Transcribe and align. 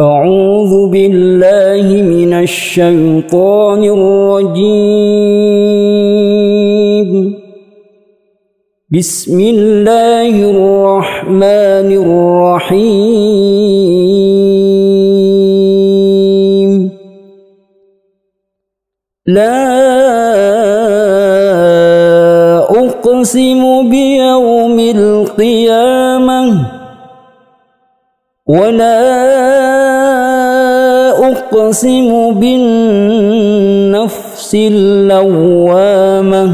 أعوذ 0.00 0.90
بالله 0.90 1.86
من 2.02 2.32
الشيطان 2.32 3.84
الرجيم. 3.84 4.74
بسم 8.90 9.38
الله 9.40 10.34
الرحمن 10.50 11.88
الرحيم. 12.02 12.90
لا 19.26 19.62
أقسم 22.66 23.90
بيوم 23.90 24.78
القيامة 24.78 26.42
ولا 28.46 29.63
أقسم 31.54 32.34
بالنفس 32.40 33.34
اللوامة 34.54 36.50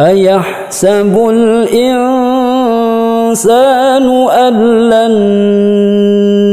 أيحسب 0.00 1.28
الإنسان 1.30 2.46
أن 4.28 4.54
لن 4.90 5.14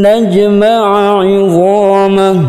نجمع 0.07 1.19
عظامه 1.19 2.41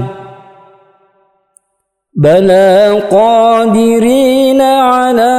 بلى 2.14 3.02
قادرين 3.10 4.60
على 4.60 5.38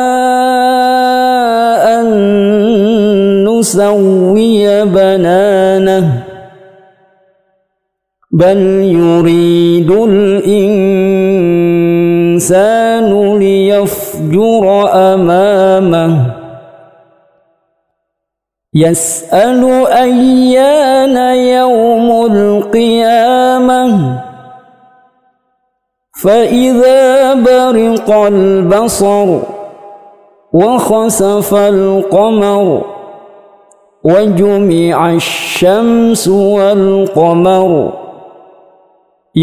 أن 2.00 2.08
نسوي 3.48 4.86
بنانه 4.86 6.24
بل 8.32 8.58
يريد 8.84 9.92
الإنسان 9.92 10.60
ليفجر 13.40 14.90
أمامه. 14.94 16.36
يسأل 18.74 19.88
أيان 19.88 21.18
يوم 21.38 22.26
القيامة. 22.26 24.20
فإذا 26.24 27.34
برق 27.34 28.12
البصر 28.12 29.40
وخسف 30.54 31.54
القمر 31.54 32.82
وجمع 34.04 35.12
الشمس 35.12 36.28
والقمر 36.28 38.09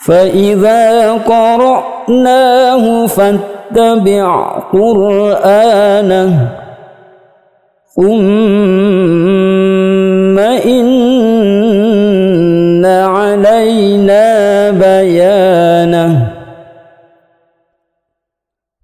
فإذا 0.08 1.12
قرأناه 1.12 3.06
فاتبع 3.06 4.58
قرآنه 4.72 6.48
ثم 7.96 8.08
إن 10.38 11.28
علينا 12.84 14.24
بيانه 14.70 16.26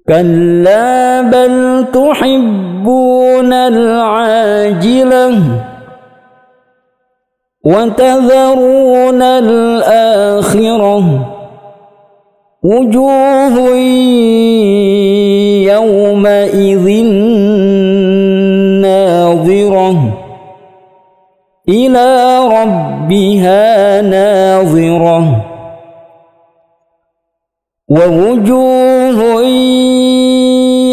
كلا 0.08 1.20
بل 1.20 1.84
تحبون 1.92 3.52
العاجلة 3.52 5.34
وتذرون 7.64 9.22
الآخرة 9.22 11.04
وجوه 12.62 13.56
يومئذ 15.72 16.86
ناظرة 18.82 19.96
إلى 21.68 22.38
ربها 22.38 24.02
ناظرة 24.02 25.44
ووجوه 27.88 29.40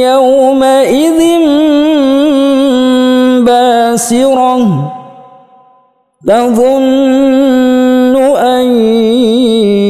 يومئذ 0.02 1.22
باسرة 3.46 5.00
تظن 6.28 8.16
أن 8.38 8.66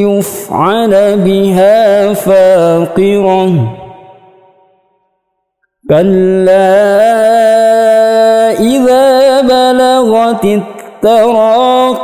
يفعل 0.08 1.18
بها 1.18 2.14
فاقرة. 2.14 3.52
كلا 5.90 6.92
إذا 8.60 9.42
بلغت 9.42 10.46
التراقي 11.04 12.02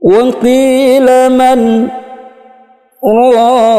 وقيل 0.00 1.08
من 1.30 1.88
راق 3.04 3.70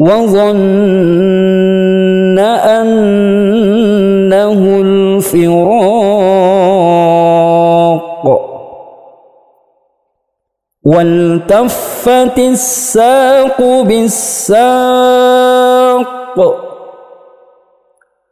وظن 0.00 0.58
الفراق 7.08 7.18
والتفت 10.84 12.38
الساق 12.38 13.62
بالساق 13.82 14.58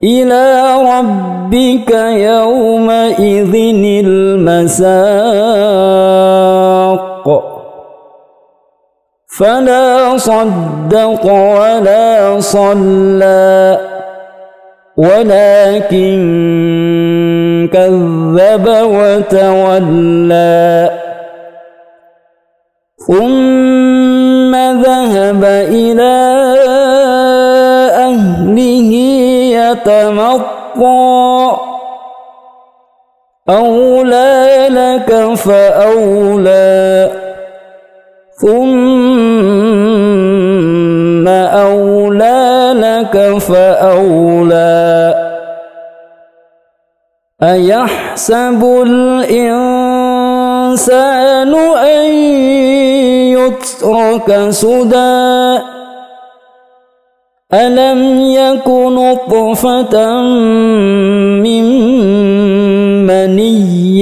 إلى 0.05 0.77
ربك 0.83 1.91
يومئذ 2.31 3.55
المساق 4.07 5.47
فلا 9.39 10.17
صدق 10.17 11.25
ولا 11.33 12.41
صلى 12.41 13.79
ولكن 14.97 16.17
كذب 17.77 18.69
وتولى. 18.69 20.91
ثم 23.07 24.57
ذهب 24.57 25.45
إلى 25.45 26.17
يتمطى. 29.53 31.57
أولى 33.51 34.69
لك 34.71 35.35
فأولى. 35.35 37.11
ثم 38.41 38.57
أولى 41.29 42.73
لك 42.77 43.39
فأولى. 43.39 44.76
أيحسب 47.43 48.65
الإنسان 48.87 49.55
أن 51.77 52.11
يترك 53.37 54.51
سدى؟ 54.51 55.59
ألم 57.55 58.21
يكن 58.21 58.95
نطفة 58.95 60.21
من 61.45 61.65
مني 63.07 64.01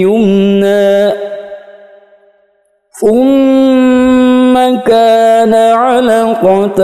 يمنى؟ 0.00 1.12
ثم 3.00 4.54
كان 4.86 5.54
علقة 5.54 6.80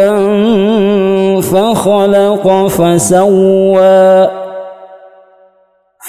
فخلق 1.40 2.66
فسوى 2.66 4.47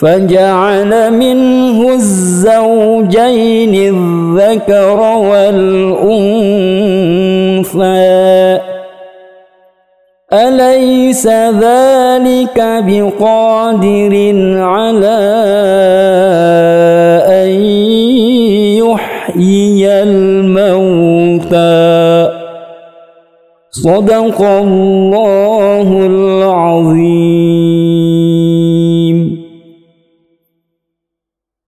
فجعل 0.02 1.14
منه 1.14 1.94
الزوجين 1.94 3.74
الذكر 3.96 5.00
والأنثى. 5.00 6.40
أليس 10.34 11.28
ذلك 11.68 12.58
بقادر 12.58 14.14
على 14.62 15.20
أن 17.28 17.50
يحيي 18.80 20.04
الموتى؟ 20.04 21.70
صدق 23.72 24.42
الله 24.42 25.88
العظيم. 26.06 27.69